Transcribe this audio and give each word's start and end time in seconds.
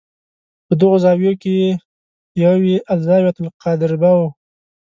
په 0.65 0.73
دغو 0.79 0.97
زاویو 1.03 1.33
کې 1.43 1.53
یوه 2.43 2.57
یې 2.69 2.77
الزاویة 2.93 3.31
القادربه 3.47 4.11
ده. 4.19 4.27